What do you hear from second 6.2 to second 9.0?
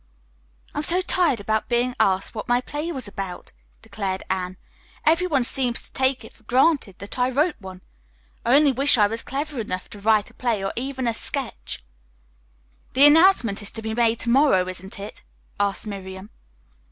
it for granted that I wrote one. I only wish